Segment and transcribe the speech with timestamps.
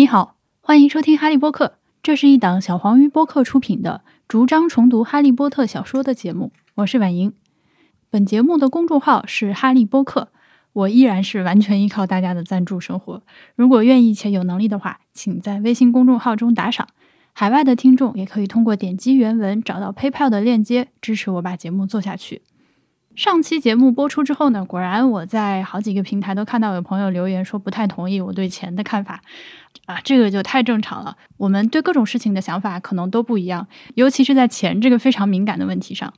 [0.00, 1.74] 你好，欢迎收听哈利波特。
[2.02, 6.52] 这是一档小黄鱼播客出品的逐章重读哈利波特小说的节目。
[6.76, 7.34] 我是婉莹。
[8.08, 10.28] 本节目的公众号是哈利波特，
[10.72, 13.22] 我依然是完全依靠大家的赞助生活。
[13.54, 16.88] 如果愿意且有能力的话，请在微信公众号中打赏。
[17.34, 22.40] 海外的听众也可以通过点击原文找到 PayPal 的链接，支持我把节目做下去。
[23.20, 29.20] 上期节目播出之后呢，果然我在好几个平台都看到有朋友留言说不太同意我对钱的看法，
[29.84, 31.14] 啊，这个就太正常了。
[31.36, 36.14] 我们对各种事情的想法可能都不一样，尤其是在钱这个非常敏感的问题上。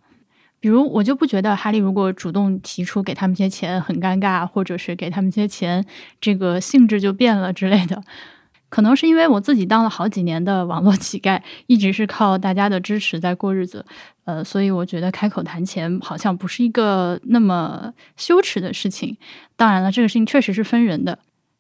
[0.61, 5.85] 比如，我就不觉得哈利如果主动提出给他们些钱很尴尬，或者是给他们些钱，
[6.21, 8.01] 这个性质就变了之类的。
[8.73, 13.85] 可能是因为我自己当了好几年的网络乞丐，一直是靠大家的支持在过日子，
[14.25, 19.15] 呃，所以我觉得开口谈钱好像不是一个那么羞耻的事情。
[19.57, 21.19] 当然了，这个事情确实是分人的。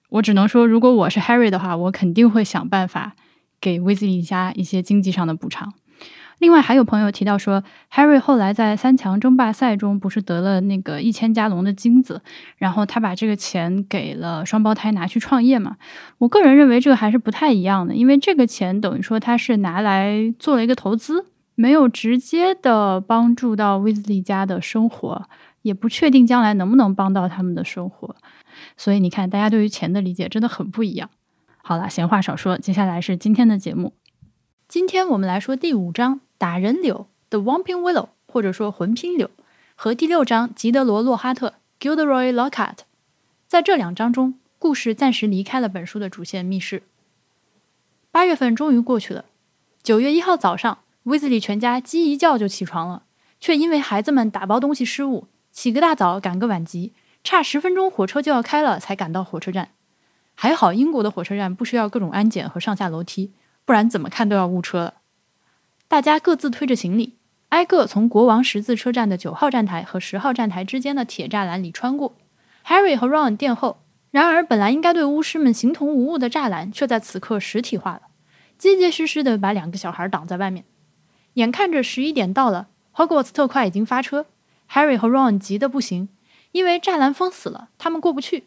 [0.09, 3.15] 我只能说，如果我是 Harry 的话，我肯定会想办法
[3.61, 5.75] 给 Wizzy 家一些经济上的补偿。
[6.43, 7.63] 另外还有朋友提到说
[7.93, 12.21] ，Harry 后来在三强争霸赛中不是得了那个一千加龙的金子，
[12.57, 15.77] 然后他把这个钱给了双胞胎拿去创业嘛？
[16.19, 25.29] 我个人认为这个还是不太一样的，因为这个钱等于说他是拿来做了一个投资，没有直接的帮助到威斯利家的生活，
[25.63, 28.17] 也不确定将来能不能帮到他们的生活。
[28.77, 31.09] 所以你看，大家对于钱的理解真的很不一样。
[31.63, 33.95] 好了，闲话少说，接下来是今天的节目。
[34.67, 36.19] 今天我们来说第五章。
[36.43, 39.31] 打人柳 The Whomping Willow，或者说魂拼柳，
[39.77, 42.79] 和第六章吉德罗洛哈特 Gilderoy Lockhart，
[43.47, 46.83] 在这两章中，故事暂时离开了本书的主线密室。
[48.11, 49.27] 八月份终于过去了，
[49.85, 53.05] 九月一号早上，威斯利全家鸡一叫就起床了，
[53.39, 59.69] 却因为孩子们打包东西失误，起个大早赶个晚集，差十分钟火车就要开了才赶到火车站。
[60.35, 63.31] 还好英国的火车站不需要各种安检和上下楼梯，
[63.65, 64.95] 不然怎么看都要误车了。
[65.93, 67.19] 大家各自推着行李，
[67.51, 72.17] 挨个从国王十字车站的九号站台和十号站台之间的铁栅栏里穿过。
[72.65, 73.83] Harry 和 Ron 殿后。
[74.11, 78.05] 然而，本来应该对巫师们形同无物的栅栏，却在此刻实体化了，
[78.57, 80.65] 结结实实的把两个小孩挡在外面。
[81.35, 84.25] 眼看着十一点到了，Hogwarts 特快已经发车。
[84.71, 86.09] Harry 和 Ron 急得不行，
[86.53, 88.45] 因为栅栏封死了，他们过不去。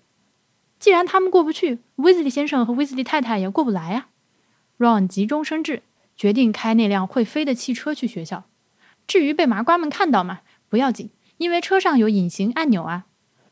[0.80, 4.08] 既然他们过不去，威斯利先生和威斯利太太也过不来啊。
[4.80, 5.84] Ron 急中生智。
[6.16, 8.46] 决定开那辆会飞的汽车去学校。
[9.08, 13.06] 至于被麻瓜们看到嘛，不要紧，因为车上有隐形按钮啊。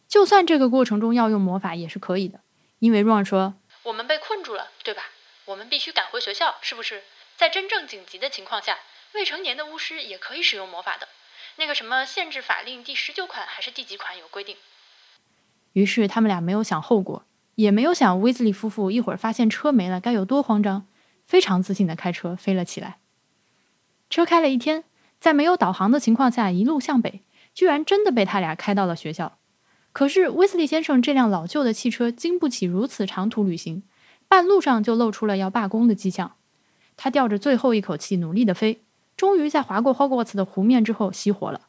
[0.07, 2.41] 就算这个过程中要用魔法也是可以的，
[2.79, 5.03] 因为 Ron 说：“我们被困住了，对吧？
[5.46, 7.02] 我们必须赶回学校，是不是？
[7.35, 8.78] 在真正紧急的情况下，
[9.13, 11.07] 未成年的巫师也可以使用魔法的。
[11.57, 14.56] 那个什么限制法令第十九款还是第几款有规定？”
[15.73, 17.25] 于是他们俩没有想后果，
[17.56, 20.88] 也没有想威斯利夫妇一会儿发现车没了该有多慌张。
[21.25, 22.97] 非常自信的开车飞了起来。
[24.09, 24.84] 车开了一天，
[25.19, 27.23] 在没有导航的情况下一路向北，
[27.53, 29.38] 居然真的被他俩开到了学校。
[29.91, 33.84] 可是威斯利先生这辆老旧的汽车经不起如此长途旅行，
[34.28, 36.34] 半路上就露出了要罢工的迹象。
[36.97, 38.84] 他吊着最后一口气努力的飞，
[39.16, 41.61] 终于在划过 Hogwarts 的湖面之后熄火了。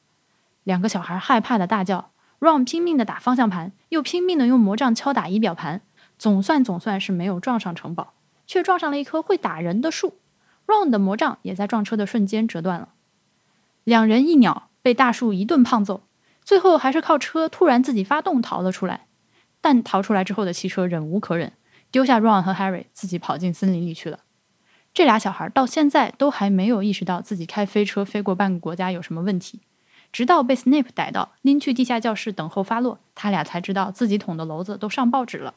[0.63, 5.83] 两个小孩害怕的大叫，Ron 拼命的打方向盘，又拼命的用魔杖敲打仪表盘，
[6.19, 8.15] 总算总算是没有撞上城堡。
[8.47, 10.19] 却撞上了一棵会打人的树
[10.67, 12.89] ，Ron 的魔杖也在撞车的瞬间折断了。
[13.85, 16.03] 两人一鸟被大树一顿胖揍，
[16.43, 19.07] 最后还是靠车突然自己发动逃了出来。
[19.61, 21.55] 但逃出来之后的汽车忍无可忍，
[21.91, 24.21] 丢下 Ron 和 Harry 自己跑进森林里去了。
[24.93, 29.63] 这俩小孩到现在都还没有意识到自己开飞车飞过半个国家有什么问题，
[30.13, 35.55] 直到被 Snape 逮到拎去地下教室等候发落，他俩才知道自己捅的娄子都上报纸了。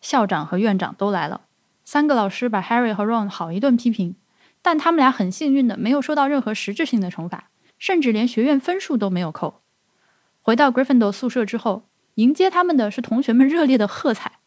[0.00, 1.42] 校长和院长都来了。
[1.84, 4.16] 三个老师把 Harry 和 Ron 好一顿批评，
[4.62, 9.60] 但他们俩很幸运的没有受到任何实质性的惩罚，甚至连学院分数都没有扣。
[10.40, 11.84] 回到 Gryffindor 宿舍之后，
[12.14, 14.38] 迎接他们的是同学们热烈的喝彩，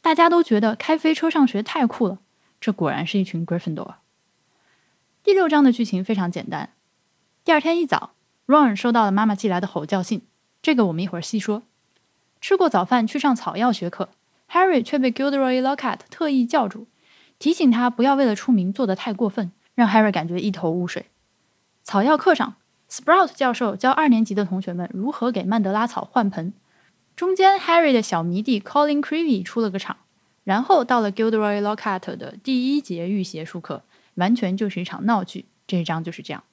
[0.00, 2.18] 大家都觉得开飞车上学太酷了。
[2.60, 3.94] 这果然是一群 Gryffindor。
[5.22, 6.70] 第六章的剧情非常简单。
[7.44, 8.14] 第二天一早
[8.46, 10.22] ，Ron 收到了妈妈寄来的吼叫信，
[10.62, 11.62] 这个我们一会儿细说。
[12.40, 14.10] 吃过早饭去上草药学课。
[14.54, 16.86] Harry 却被 Gilderoy Lockhart 特意叫住，
[17.40, 21.06] 提醒他不要为了出名做得太过分，让 Harry 感觉一头雾水。
[21.82, 22.54] 草药课上
[22.88, 26.52] ，Sprout 教授教二年级的同学们如何给曼德拉草换盆。
[27.16, 29.96] 中间，Harry 的小迷弟 Colin Creevy 出了个场。
[30.44, 33.82] 然后到了 Gilderoy Lockhart 的第一节御邪术课，
[34.14, 35.46] 完全就是一场闹剧。
[35.66, 36.44] 这一章就是这样。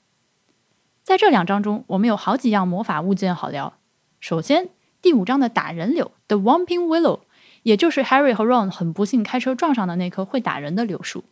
[1.04, 3.74] 在这两章中，我们有好几样魔法物件好聊。
[4.20, 4.70] 首先，
[5.04, 7.20] 第五章的打人柳 The Whomping Willow。
[7.64, 11.24] 也就是 Harry 和 Ron 很不幸开车撞上的那棵会打人的柳树。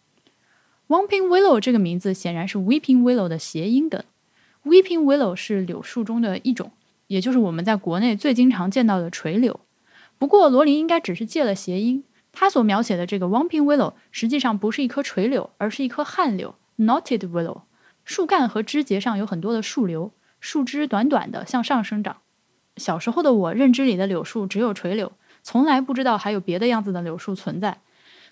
[0.87, 4.03] Weeping Willow 这个名字显然是 Weeping Willow 的谐音梗。
[4.63, 6.71] Weeping Willow 是柳树中的一种，
[7.07, 9.59] 也就是我们在国内最经常见到的垂柳。
[10.17, 17.61] 不过罗琳应该只是借了谐音，他所描写的这个 Weeping Willow 实际上不是一棵垂柳，而是一棵旱柳 （Knotted Willow）。
[18.03, 22.17] 树干和枝节上有很多的树瘤，树枝短短的向上生长。
[22.75, 25.11] 小时候的我认知里的柳树只有垂柳，
[25.49, 27.81] 从来不知道还有别的样子的柳树存在。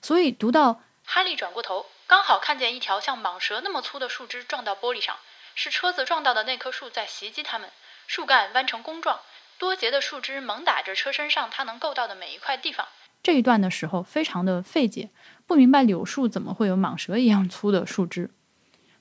[0.04, 5.16] 所以读到哈利转过头，刚好看见一条像蟒蛇那么粗的树枝撞到玻璃上，
[5.56, 7.72] 是车子撞到的那棵树在袭击他们。
[8.06, 9.22] 树干弯成弓状，
[9.58, 12.86] 多节的树枝猛打着车身上它能够到的每一块地方。
[13.24, 15.10] 这一段的时候非常的费解，
[15.48, 18.30] 不明白柳树怎么会有蟒蛇一样粗的树枝。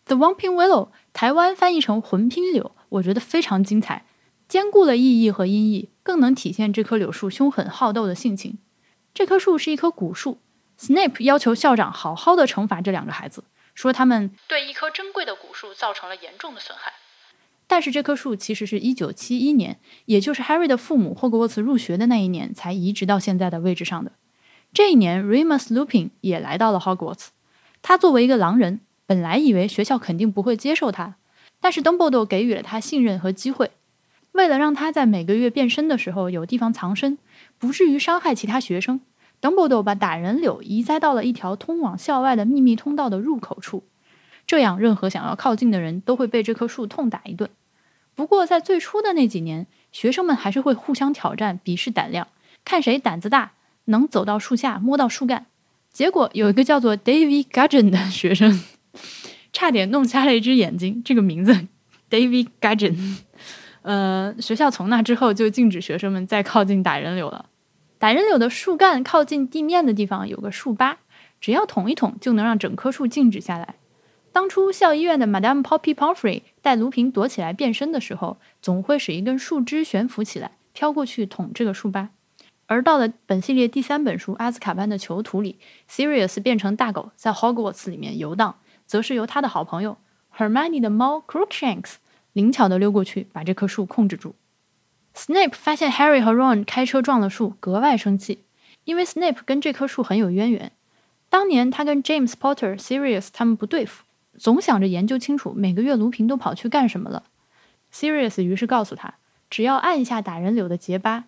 [0.07, 4.07] The Whomping Willow，台湾翻译成魂拼柳，我觉得非常精彩。
[4.49, 8.59] 兼顾了意义和音译，更能体现这棵柳树凶狠好斗的性情。
[9.13, 10.39] 这棵树是一棵古树
[10.79, 13.43] ，Snape 要求校长好好的惩罚这两个孩子，
[13.75, 16.93] 说他们对一棵珍贵的古树造成了严重的损害。
[17.67, 24.13] 但是这棵树其实是一九七一年，也就是 Harry 的父母霍格沃茨入学的那一年才移植到现在的位置上的。
[24.73, 27.31] 这一年，Remus Lupin 也来到了 Hogwarts。
[27.83, 31.17] 他作为一个狼人，本来以为学校肯定不会接受他，
[31.61, 33.73] 但是 Dumbledore 给予了他信任和机会。
[34.37, 37.19] 为了让他在每个月变身的时候有地方藏身，
[37.59, 39.01] 不至于伤害其他学生
[39.41, 43.83] ，Dumbledore 把打人柳移栽到了一条通往校外的秘密通道的入口处，
[44.47, 47.51] 这样任何想要靠近的人都会被这棵树痛打一顿。
[48.15, 52.29] 不过在最初的那几年，学生们还是会互相挑战，比试胆量，
[52.65, 53.53] 看谁胆子大，
[53.87, 55.47] 能走到树下摸到树干。
[55.91, 58.63] 结果有一个叫做 David Gudgeon 的学生，
[59.53, 61.03] 差点弄瞎了一只眼睛。
[61.05, 61.67] 这个名字
[62.11, 63.17] David Gudgeon。
[63.87, 67.47] 呃，学校从那之后就禁止学生们再靠近打人柳了。
[67.99, 70.99] 打人柳的树干靠近地面的地方有个树疤，
[71.41, 73.77] 只要捅一捅就能让整棵树静止下来。
[74.33, 82.11] 当初校医院的 Madame Poppy Pomfrey 带卢平躲起来变身的时候，总会使一根树枝悬浮起来，飘过去捅这个树疤。
[82.67, 89.97] 而到了本系列第三本书《阿兹卡班的囚徒》里，Sirius 变成大狗在 Hogwarts 里面游荡，则是由他的好朋友
[90.37, 91.95] Hermione 的猫 Crookshanks。
[92.37, 94.35] 灵巧地溜过去，把这棵树控制住。
[95.15, 98.41] Snape 发现 Harry 和 Ron 开车撞了树，格外生气，
[98.85, 100.73] 因为 Snape 跟这棵树很有渊源。
[101.31, 104.05] 当年他跟 James Potter、Sirius 他们不对付，
[104.37, 107.23] 总想着研究清楚每个月卢平都跑去干什么了。
[107.91, 109.15] Sirius 于是告诉他，
[109.49, 111.25] 只要按一下打人柳的结疤，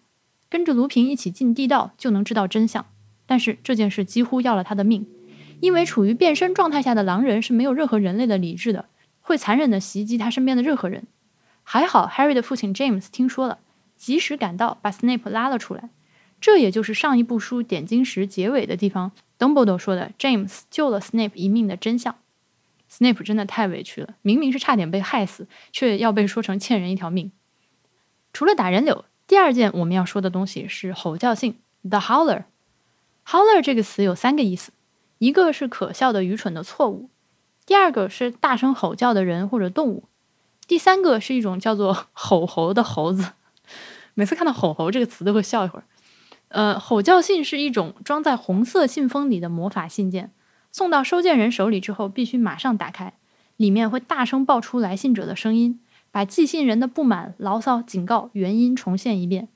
[0.51, 2.85] 跟着卢平一起进地道，就能知道真相。
[3.25, 5.07] 但是这件事几乎要了他的命，
[5.61, 8.85] 因为处于变身状态下的狼人是没有任何人类的理智的。
[9.29, 11.07] 会残忍地袭击他身边的任何人。
[11.63, 13.59] 还好，Harry 的父亲 James 听说了，
[13.95, 15.91] 及时赶到，把 Snape 拉了出来。
[16.41, 22.15] 这也就是上一部书点金石结尾的地方，Dumbledore 说的 James 救了 Snape 一命的真相。
[22.91, 27.31] Snape 真的太委屈了，明明是差点被害死，却要被说成欠人一条命。
[28.33, 32.45] 除了打人柳，第二件我们要说的东西是吼叫性 The Howler。
[33.27, 34.73] Howler 这个词有三个意思，
[35.19, 37.11] 一个是可笑的、愚蠢的错误。
[37.69, 40.05] 第二个是大声吼叫的人或者动物，
[40.67, 43.33] 第三个是一种叫做吼猴的猴子。
[44.17, 45.85] 每次看到“吼猴”这个词都会笑一会儿。
[46.49, 50.33] 呃，吼叫信是一种装在红色信封里的魔法信件，
[50.73, 53.13] 送到收件人手里之后必须马上打开，
[53.59, 55.79] 里面会大声爆出来信者的声音，
[56.11, 59.49] 把寄信人的不满、牢骚、警告原因重现一遍。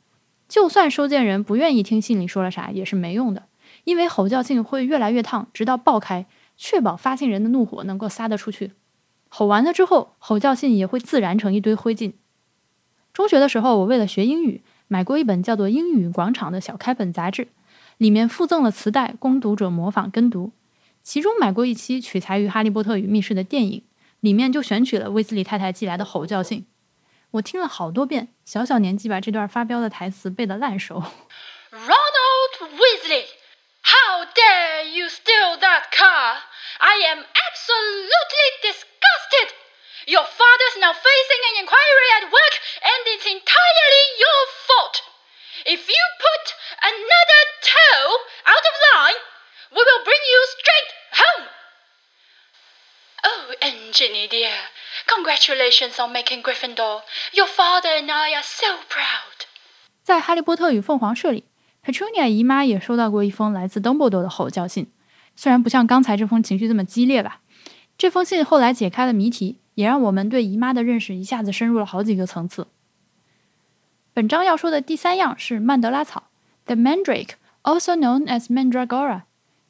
[0.46, 3.44] 就算收件人不愿意听信里说了啥，也是没用的，
[3.84, 6.26] 因为吼叫信会越来越烫，直到爆开。
[6.56, 8.72] 确保发信人的怒火能够撒得出去。
[9.28, 12.12] 吼完了之后，吼叫信也会自燃成一堆灰烬。
[13.12, 17.48] 中学的时候，我为了学英语，买过一本叫做《英语广场》的小开本杂志，
[17.98, 20.52] 里面附赠了磁带供读者模仿跟读。
[21.02, 23.82] 其中买过一期取材于《哈利波特与密室》的电影，
[24.20, 26.66] 里面就选取了威斯利太太寄来的吼叫信。
[27.32, 31.02] 我听了好多遍，小小年纪把这段发飙的台词背得烂熟。
[31.70, 33.24] Ronald Weasley,
[33.81, 36.43] how dare you steal that car?
[36.79, 39.55] I am absolutely disgusted.
[40.07, 45.01] Your father's now facing an inquiry at work, and it's entirely your fault.
[45.65, 46.45] If you put
[46.83, 48.07] another toe
[48.45, 49.19] out of line,
[49.71, 50.91] we will bring you straight
[51.23, 51.47] home.
[53.23, 54.71] Oh, and Ginny dear,
[55.07, 57.01] congratulations on making Gryffindor.
[57.33, 59.47] Your father and I are so proud.
[60.03, 61.43] 在《哈利波特与凤凰社》里
[61.84, 64.86] ，Petunia 姨妈也收到过一封来自 Dumbledore 的吼叫信。
[65.34, 67.40] 虽然不像刚才这封情绪这么激烈吧，
[67.96, 72.66] 这封信后来解开了谜题，也让我们对姨妈的认识一下子深入了好几个层次。
[74.12, 76.24] 本章要说的第三样是曼德拉草
[76.66, 77.30] ，The Mandrake
[77.62, 79.22] also known as Mandragora，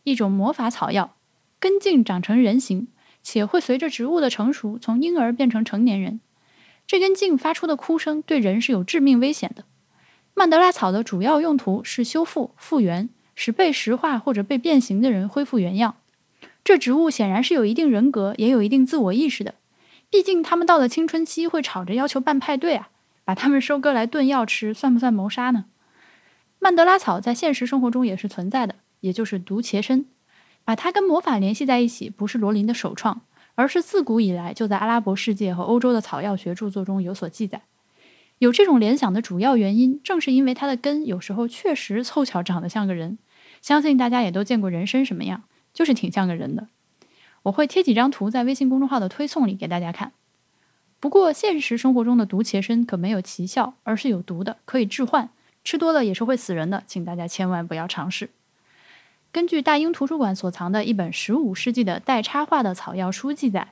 [0.02, 1.14] 一种魔法草药，
[1.61, 2.88] 根茎长成人形，
[3.23, 6.21] 且会随着植物的成熟从婴儿变成成年人。
[6.88, 9.64] 这根茎发出的哭声对人是有致命危险的。
[10.34, 15.96] 曼德拉草的主要用途是修复、复原，使被石化或者被变形的人恢复原样。
[16.64, 19.54] 这植物显然是有一定人格，也有一定自我意识的。
[20.08, 22.90] 毕竟他们到了青春期会吵着要求办派对啊，
[23.24, 25.64] 把他们收割来炖药吃，算不算谋杀呢？
[26.58, 30.04] 曼德拉草在现实生活中也是存在的，也就是毒茄参。
[30.64, 33.22] 把它跟魔法联系在一起，不是罗琳的首创，
[33.56, 37.62] 而是自古以来就在阿拉伯世界和欧洲的草药学著作中有所记载。
[38.42, 43.16] 有这种联想的主要原因，正是因为它的根有时候确实凑巧长得像个人。
[43.61, 46.66] 相信大家也都见过人参什么样，就是挺像个人的。
[47.44, 50.11] 我会贴几张图在微信公众号的推送里给大家看。
[50.99, 55.30] 不过现实生活中的毒茄参可没有奇效，而是有毒的，可以致幻。
[55.62, 58.30] 吃多了也是会死人的，请大家千万不要尝试。
[59.30, 63.68] 根据大英图书馆所藏的一本十五世纪的带插画的草药书记载，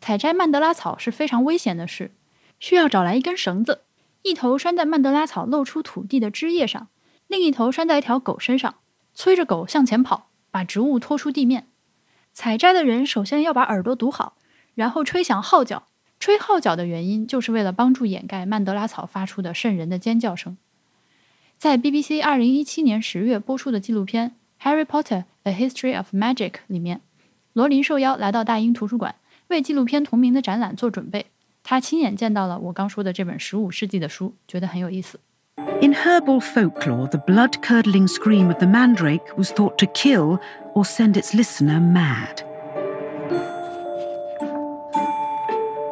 [0.00, 2.12] 采摘曼德拉草是非常危险的事，
[2.58, 3.82] 需要找来一根绳子，
[4.26, 6.88] 一头拴在曼德拉草露出土地的枝叶上，
[7.28, 8.74] 另一头拴在一条狗身上，
[9.14, 11.68] 催着狗向前跑，把植物拖出地面。
[12.32, 14.36] 采摘的人首先要把耳朵堵好，
[14.74, 15.86] 然后吹响号角。
[16.18, 20.56] 吹号角的原因就是为了帮助掩盖曼德拉草发出的瘆人的尖叫声。
[21.56, 24.34] 在 BBC 二零一七年十月播出的纪录片
[24.66, 27.00] 《Harry Potter: A History of Magic》里面，
[27.52, 29.14] 罗琳受邀来到大英图书馆，
[29.46, 31.26] 为纪录片同名的展览做准备。
[31.65, 35.19] 他亲眼见到了我刚说的这本十五世纪的书，觉得很有意思。
[35.81, 40.39] In herbal folklore, the blood curdling scream of the mandrake was thought to kill
[40.73, 42.43] or send its listener mad.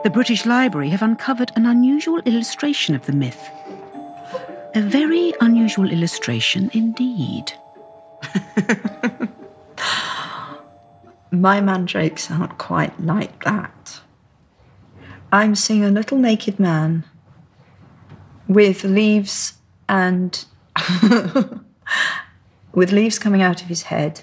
[0.04, 3.50] The British Library have uncovered an unusual illustration of the myth.
[4.74, 7.51] A very unusual illustration indeed.
[11.32, 14.01] My mandrakes aren't quite like that.
[15.35, 17.03] I'm seeing a little naked man
[18.47, 19.55] with leaves
[19.88, 20.45] and
[22.73, 24.23] with leaves coming out of his head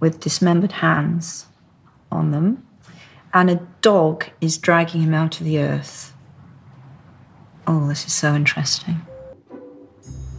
[0.00, 1.48] with dismembered hands
[2.10, 2.66] on them
[3.34, 6.14] and a dog is dragging him out of the earth.
[7.66, 9.02] Oh, this is so interesting.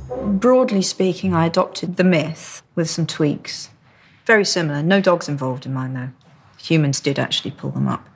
[0.10, 3.70] Broadly speaking, I adopted the myth with some tweaks.
[4.26, 4.82] Very similar.
[4.82, 6.10] No dogs involved in mine, though.
[6.58, 8.10] Humans did actually pull them up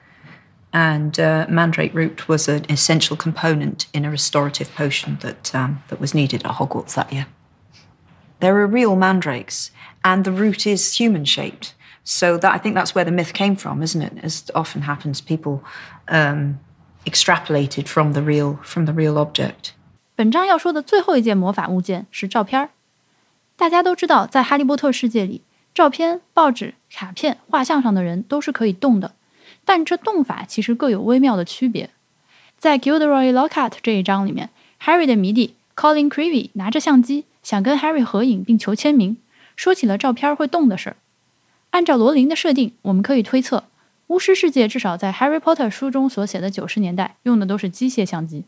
[0.77, 6.01] And uh, mandrake root was an essential component in a restorative potion that, um, that
[6.01, 7.27] was needed at Hogwarts that year.
[8.41, 9.71] There are real mandrakes,
[10.03, 11.75] and the root is human shaped.
[12.05, 14.15] So that I think that's where the myth came from, isn't it?
[14.25, 15.63] As often happens, people
[16.09, 16.59] um,
[17.07, 19.75] extrapolated from the real from the real object.
[20.17, 22.71] 本章要说的最后一件魔法物件是照片儿。
[23.57, 25.43] 大家都知道，在哈利波特世界里，
[25.73, 29.15] 照片、报纸、卡片、画像上的人都是可以动的，
[29.68, 31.90] 但这动法其实各有微妙的区别。
[32.58, 34.50] 在 Gilderoy Lockhart 这一章里面
[34.82, 39.18] ，Harry 的迷弟 Colin Creevy 拿着相机想跟 Harry 合影并求签名，
[39.58, 40.96] 说起了照片会动的事儿。
[41.72, 43.66] 按照罗琳的设定，我们可以推测，
[44.08, 48.46] 巫师世界至少在 Harry Potter 书中所写的九十年代用的都是机械相机。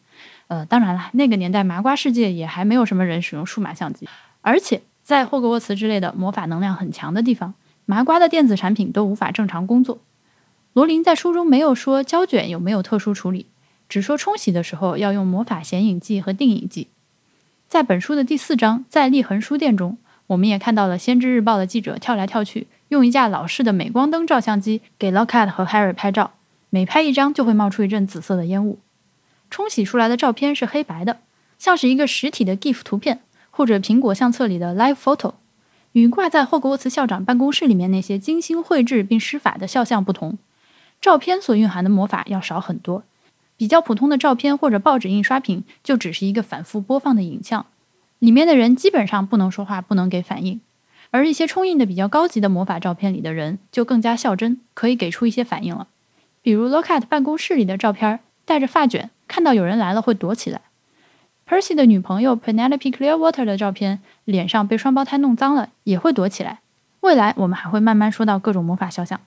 [0.47, 4.07] 呃，当然了，那个年代麻瓜世界也还没有什么人使用数码相机，
[4.39, 7.53] 而且在霍格沃茨之类的魔法能量很强的地方，
[7.85, 9.99] 麻瓜的电子产品都无法正常工作。
[10.79, 13.47] 罗琳在书中没有说胶卷有没有特殊处理，
[13.89, 16.87] 只说冲洗的时候要用魔法显影剂和定影剂。
[17.67, 26.31] 在本书的第四章，在立恒书店中，我们也看到了《先知日报》的记者跳来跳去，用一架老式的镁光灯照相机给 Lockhart 和 Harry 拍照，
[26.69, 28.79] 每拍一张就会冒出一阵紫色的烟雾。
[29.49, 31.17] 冲洗出来的照片是黑白的，
[31.57, 33.19] 像是一个实体的 GIF 图片，
[33.51, 35.33] 或者苹果相册里的 Live Photo。
[35.91, 40.37] 与挂在霍格沃茨校长办公室里面那些精心绘制并施法的肖像不同，
[41.01, 43.03] 照片所蕴含的魔法要少很多。
[43.55, 47.65] 比较普通的照片或者报纸印刷品就只是一个反复播放的影像，
[48.19, 50.61] 里面的人基本上不能说话，不能给反应。
[51.11, 55.87] 而一些冲印的比较高级的魔法照片里的人就更加效真，可以给出一些反应了。
[56.41, 59.09] 比如 Locat 办公室里的照片，戴着发卷。
[59.27, 60.61] 看到有人来了会躲起来。
[61.47, 66.59] Percy 的女朋友 Penelope Clearwater 的照片，脸上被双胞胎弄脏了，也会躲起来。
[67.01, 69.19] 未来我们还会慢慢说到各种魔法肖像。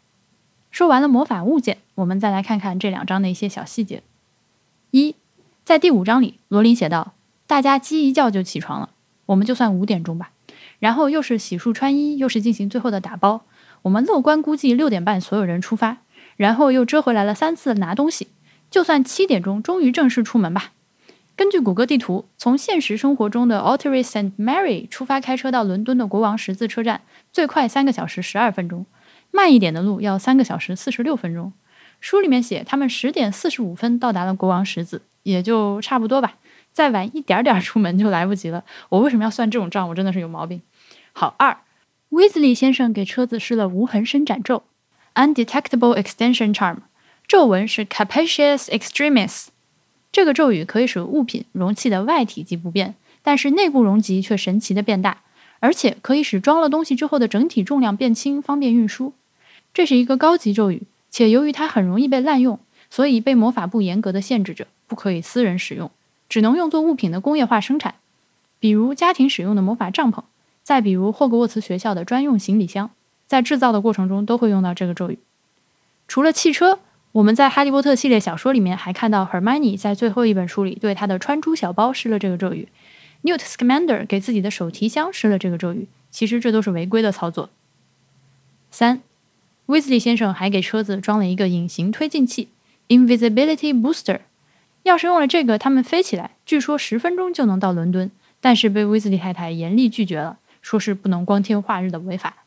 [0.72, 4.02] 说完了魔法物件，我们再来看看这两章的一些小细节。
[4.90, 5.14] 一，
[5.66, 7.12] 在第五章里，罗琳写道
[7.46, 8.88] ：“大家鸡一叫就起床了，
[9.26, 10.30] 我们就算五点钟吧。
[10.78, 13.42] 然后又是洗漱穿衣，又是进行最后的打包。
[13.82, 15.98] 我们乐观估计六点半所有人出发，
[16.38, 18.28] 然后又折回来了三次拿东西。”
[18.70, 20.72] 就算七点钟终于正式出门吧，
[21.36, 28.86] 根据谷歌地图，从现实生活中的 Ottery St Mary 出发开车到伦敦的国王十字车站，最快三个小时十二分钟，
[29.32, 31.52] 慢一点的路要三个小时四十六分钟。
[32.00, 36.34] 书里面写他们十点四十五分到达了国王十字，也就差不多吧。
[36.72, 38.64] 再晚一点点出门就来不及了。
[38.88, 39.88] 我为什么要算这种账？
[39.88, 40.62] 我真的是有毛病。
[41.12, 41.58] 好，二，
[42.10, 44.62] 威兹利先生给车子施了无痕伸展咒
[45.14, 46.78] （Undetectable Extension Charm），
[47.28, 49.48] 咒文是 Capacious Extremis。
[50.10, 55.22] 这个咒语可以使物品容器的外体积不变，但是内部容积却神奇的变大，
[55.60, 59.12] 而且可以使装了东西之后的整体重量变轻，方便运输。
[59.72, 62.58] 这是一个高级咒语，且由于它很容易被滥用，
[62.90, 65.90] 所以被魔法部严格的限制着，不可以私人使用，
[66.28, 67.94] 只能用作物品的工业化生产，
[68.58, 70.22] 比如家庭使用的魔法帐篷，
[70.62, 72.90] 再比如霍格沃茨学校的专用行李箱，
[73.26, 75.18] 在制造的过程中都会用到这个咒语。
[76.06, 76.80] 除了汽车。
[77.12, 82.68] 我们在《哈利波特》系列小说里面还看到 Hermione 在最后一本书里对她的穿珠小包施了这个咒语
[83.24, 85.88] ，Newt Scamander 给自己的手提箱施了这个咒语。
[86.10, 87.50] 其实这都是违规的操作。
[88.70, 89.02] 三，
[89.66, 92.48] 威斯利先生还给车子装了一个隐形推进器
[92.88, 94.20] （Invisibility Booster），
[94.82, 102.44] 要是用了这个，他们飞起来，据说十分钟就能到伦敦，但是被威斯利太太严厉拒绝了，说是不能光天化日的违法。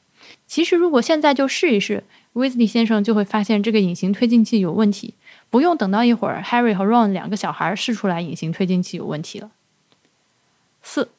[0.48, 2.04] 其实如果现在就试一试。
[2.34, 5.14] 威斯利先生就会发现这个隐形推进器有问题，
[5.50, 9.52] 不用等到一会儿，Harry 和 Ron 两个小孩试出来隐形推进器有问题了。
[10.84, 11.12] 四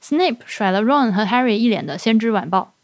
[0.00, 2.74] ，Snape 甩了 Ron 和 Harry 一脸的先知晚报。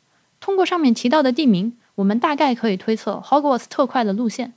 [0.40, 4.52] 通过上面提到的地名，我们大概可以推测 Hogwarts 特快的路线。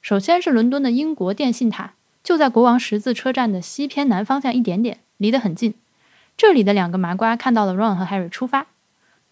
[0.00, 1.92] 首先是伦敦的英国电信塔，
[2.24, 5.74] 就在国王十字车站的西偏南方向一点点，离得很近。
[6.36, 8.68] 这里的两个麻瓜看到了 Ron 和 Harry 出发。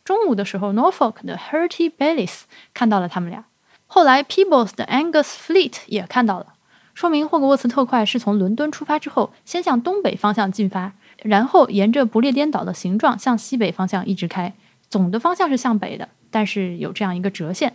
[0.04, 2.42] 中午的时候，Norfolk 的 Herty Bellis
[2.74, 3.44] 看到了他们俩。
[3.86, 6.48] 后来，Peebles 的 Angus Fleet 也看到了，
[6.92, 14.52] 说明霍格沃茨特快是从伦敦出发之后，先向东北方向进发，然后沿着不列颠岛的形状向西北方向一直开。
[14.90, 17.72] 总的方向是向北的，但是有这样一个折线。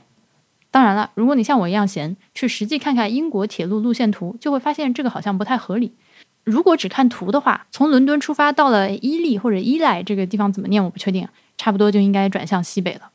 [0.69, 5.95] 当然了，如果你像我一样闲，去实际看看英国铁路路线图，就会发现这个好像不太合理。
[6.43, 11.27] 如果只看图的话，从伦敦出发到了伊利或者伊莱这个地方怎么念我不确定。
[11.57, 13.09] 差不多就应该转向西北了。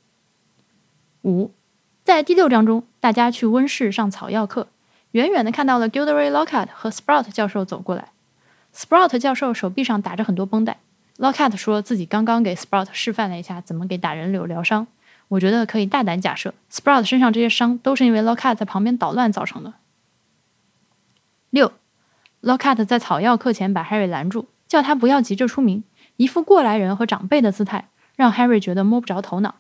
[1.23, 1.53] 五，
[2.03, 4.67] 在第六章中，大家去温室上草药课，
[5.13, 8.09] 远远的看到了 Gilderoy Lockhart 和 Sprout 教授走过来。
[8.75, 10.81] Sprout 教授手臂上打着很多绷带
[11.19, 14.89] ，Lockhart 说自己刚刚给 Sprout 示范了一下怎么给打人流疗伤。
[15.29, 19.75] 我觉得可以大胆假设，Sprout 身上这些伤都是因为 Lockhart 在旁边捣乱造成的。
[21.51, 21.73] 六
[22.43, 25.83] ，Lockhart 在草药课前把 Harry 拦住，叫他不要急着出名，
[26.17, 27.89] 一副过来人和长辈的姿态。
[28.15, 29.57] 让 Harry 觉得摸不着头脑，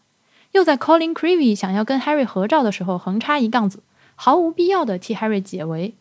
[0.52, 3.83] 又在 Colin Creevy 想要跟 Harry 合照的时候横插一杠子，
[4.14, 5.94] 毫无必要的替 Harry 解围。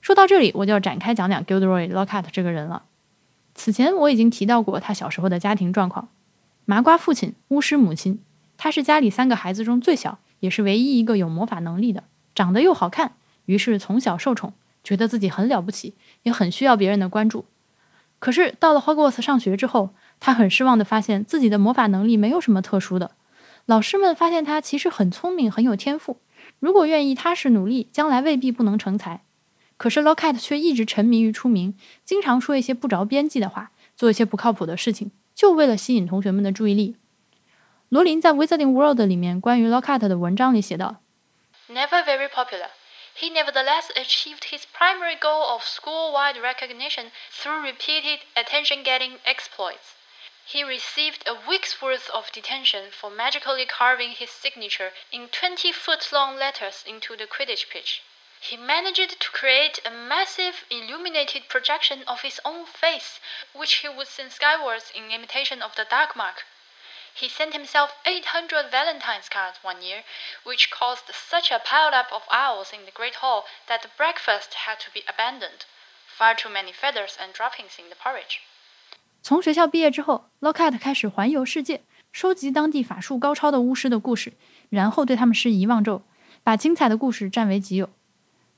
[0.00, 2.84] 说到这里，我就要展开讲讲 Gilderoy Lockhart 这个人了。
[3.54, 6.08] 此前我已经提到过他小时候的家庭状况：
[6.64, 8.22] 麻瓜父亲，巫师母亲。
[8.62, 13.12] 他是家里三个孩子中最小，也是唯一一个有魔法能力的，长得又好看，
[13.46, 14.52] 于是从小受宠，
[14.84, 15.94] 觉得自己很了不起，
[16.24, 17.46] 也很需要别人的关注。
[18.18, 23.12] 可是到了 Hogwarts 上学之后，他很失望地发现自己的魔法能力没有什么特殊的。
[23.64, 26.18] 老师们发现他其实很聪明，很有天赋。
[26.58, 29.22] 如果愿意踏实努力，将来未必不能成才。
[29.78, 36.96] 可是 Lockat 却一直沉迷于出名，经常说一些不着边际的话，做一些不靠谱的事情，就为了吸引同学们的注意力。
[37.89, 40.97] 罗琳在《Wizarding World》里面关于 Lockhart 的文章里写道：“
[41.69, 42.69] Never very popular。”
[43.17, 49.95] He nevertheless achieved his primary goal of school-wide recognition through repeated attention-getting exploits.
[50.45, 56.83] He received a week's worth of detention for magically carving his signature in 20-foot-long letters
[56.85, 58.01] into the Quidditch pitch.
[58.41, 63.21] He managed to create a massive illuminated projection of his own face,
[63.53, 66.45] which he would send skywards in imitation of the Dark Mark.
[67.20, 70.04] He sent himself 800 Valentine's cards one year,
[70.42, 74.80] which caused such a pileup of owls in the Great Hall that the breakfast had
[74.80, 75.68] to be abandoned.
[76.16, 78.40] Far too many feathers and droppings in the porridge.
[79.22, 84.32] 从学校毕业之后，Locat 开始环游世界，收集当地法术高超的巫师的故事，
[84.70, 86.00] 然后对他们施遗忘咒，
[86.42, 87.90] 把精彩的故事占为己有。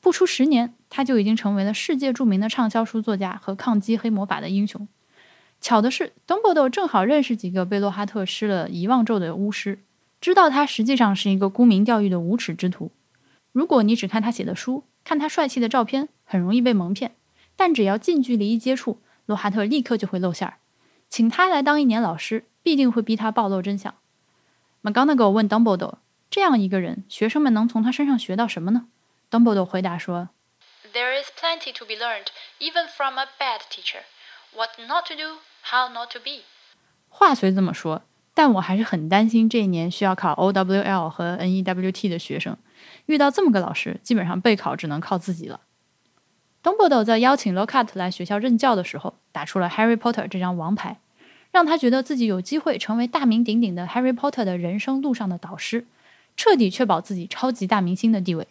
[0.01, 4.87] 不出十年，他就已经成为了世界著名的畅销书作家和抗击黑魔法的英雄。
[5.63, 9.79] 巧的是，Dumbledore 正好认识几个被洛哈特施了遗忘咒的巫师，
[10.21, 12.91] 知道他实际上是一个沽名钓誉的无耻之徒。
[13.53, 17.15] 如果你只看他写的书，看他帅气的照片，很容易被蒙骗。
[17.55, 20.59] 但只要近距离一接触，洛哈特立刻就会露馅儿。
[21.09, 23.95] 请他来当一年老师，必定会逼他暴露真相。
[24.83, 25.99] McGonagall 问 Dumbledore：“
[26.29, 28.89] 这样一个人，学生们能从他身上学到什么呢
[29.31, 30.31] ？”Dumbledore 回答说
[30.93, 32.27] ：“There is plenty to be learned,
[32.59, 34.03] even from a bad teacher.
[34.55, 36.43] What not to do, how not to be.
[37.09, 38.03] 话虽这么说，
[38.35, 42.57] 但我还是很担心这一年需要考 OWL 和 NEWT 的学生，
[43.07, 45.61] 遇到这么个老师，基本上备考只能靠自己了。
[46.63, 51.01] Dumbledore 在邀请 Lockhart 来学校任教的时候，打出了 Harry Potter 这张王牌，
[51.51, 55.87] 让他觉得自己有机会成为大名鼎鼎的 Harry Potter 的人生路上的导师，
[56.37, 58.47] 彻底确保自己超级大明星的地位。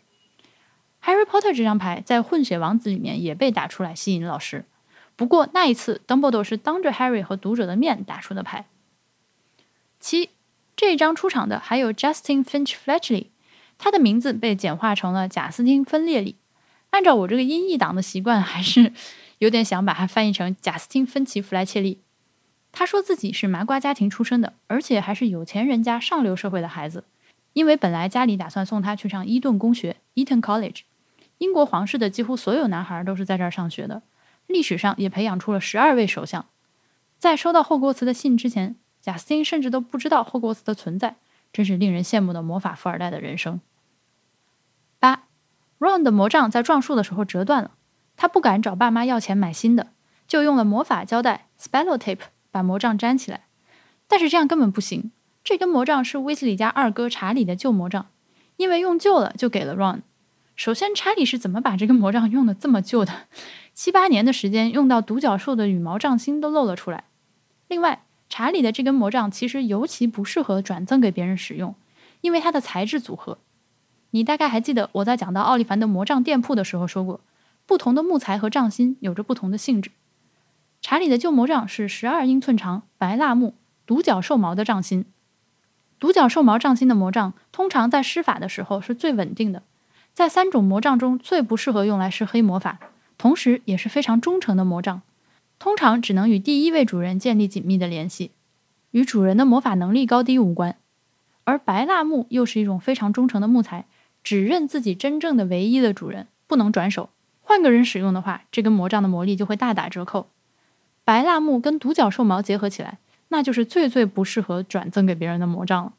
[1.04, 4.65] Harry Potter 这张牌在混血王子里面也被打出来吸引老师，
[5.21, 8.65] 不过那一次 Dumbledore 是当着 Harry 和读者的面打出的牌。
[9.99, 10.31] 七，
[10.75, 13.27] 这一张出场的还有 Justin Finch Fletchley，
[13.77, 16.38] 他的名字被简化成了贾斯汀·芬列里。
[16.89, 18.93] 按照我这个音译党的习惯，还是
[19.38, 21.99] 有点想把它翻译成贾斯汀·芬奇·弗莱切利。
[22.71, 27.03] 他说自己是麻瓜家庭出身的，而且还是有钱人家上流社会的孩子，
[27.53, 30.79] 因为本来家里打算送他去上伊顿公学 （Eton College）。
[31.38, 34.01] 英国皇室的几乎所有男孩都是在这儿上学的，
[34.51, 36.45] 历史上也培养出了十二位首相。
[37.17, 41.15] 在收到霍格沃茨的信之前，贾斯汀甚至都不知道霍格沃茨的存在，
[41.53, 43.61] 真是令人羡慕的魔法富二代的人生。
[44.99, 45.23] 八。
[45.79, 47.71] Ron 的魔杖在撞树的时候折断了，
[48.15, 49.87] 他不敢找爸妈要钱买新的，
[50.27, 52.19] 就用了魔法胶带 （Spello Tape）
[52.51, 53.45] 把魔杖粘起来。
[54.07, 55.11] 但是这样根本不行，
[55.43, 58.09] 这根魔杖是威斯里家二哥查理的旧魔杖，
[58.57, 60.01] 因为用旧了就给了 Ron。
[60.63, 63.12] 首先，查理是怎么把这根魔杖用的这么旧的？
[63.74, 67.06] 七八年的时间用到独角兽的羽毛杖芯都露了出来。
[67.67, 71.74] 另外，查理的这根魔杖其实尤其不适合转赠给别人使用，
[72.21, 73.39] 因为它的材质组合。
[74.12, 77.21] 你大概还记得我在讲到奥利凡的魔杖店铺的时候说过，
[77.65, 79.89] 不同的木材和杖芯有着不同的性质。
[80.80, 83.56] 查理的旧魔杖是十二英寸长白蜡木
[83.88, 85.06] 独角兽毛的杖芯，
[86.00, 89.63] 独角兽毛杖芯的魔杖通常在施法的时候是最稳定的，
[90.13, 92.80] 在三种魔杖中最不适合用来施黑魔法，
[93.17, 95.02] 同时也是非常忠诚的魔杖，
[95.60, 98.32] 通常只能与第一位主人建立紧密的联系，
[98.91, 100.76] 与主人的魔法能力高低无关。
[101.43, 103.86] 而白蜡木又是一种非常忠诚的木材。
[104.24, 107.10] 只认自己真正的唯一的主人，不能转手。
[107.41, 110.28] 换个人使用的话，这根魔杖的魔力就会大打折扣。
[111.04, 115.93] 白蜡木跟独角兽毛结合起来，那就是最最不适合转赠给别人的魔杖了。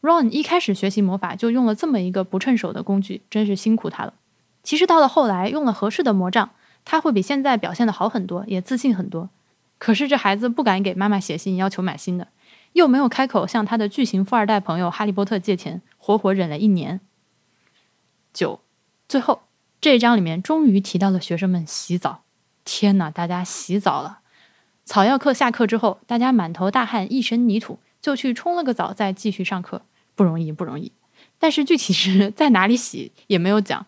[0.00, 4.14] Ron 一开始学习魔法就用了这么一个不趁手的工具，真是辛苦他了。
[4.62, 6.50] 其实到了后来，用了合适的魔杖，
[6.84, 9.28] 他会比现在表现的好很多，也自信很多。
[9.78, 12.28] 可是这孩子不敢给妈妈写信要求买新的，
[12.72, 17.00] 又没有开口向他的巨型富二代朋友哈利波特借钱，活活忍了一年。
[18.32, 18.60] 九，
[19.08, 19.42] 最后
[19.80, 22.22] 这一章里面终于提到了学生们洗澡。
[22.64, 24.20] 天哪，大家洗澡了！
[24.84, 29.82] 草药课下课之后，大家满头大汗，一身泥土，就去冲了个澡，再继续上课，
[30.20, 30.92] 不容易，不容易。
[31.38, 33.86] 但是具体是 在哪里洗也没有讲。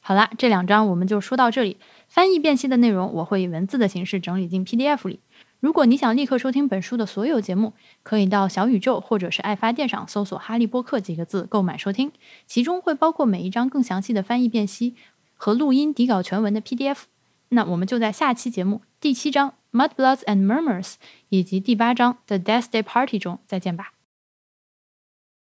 [0.00, 1.76] 好啦，这两章我们就说到这里。
[2.08, 5.20] 翻译辨析的内容我会以文字的形式整理进 PDF 里。
[5.60, 12.10] 如果你想立刻收听本书的所有节目，可以到小宇宙或者是爱发电上搜索“哈利波特”几个字购买收听，
[12.48, 14.96] 其中会包括每一章更详细的翻译辨析
[15.36, 17.02] 和录音底稿全文的 PDF。
[17.50, 20.92] 那我们就在下期节目第七章《Mudbloods and Murmurs》
[21.28, 23.92] 以及第八章《The Death Day Party》中再见吧。